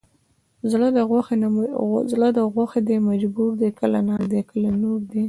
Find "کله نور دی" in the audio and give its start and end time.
4.49-5.19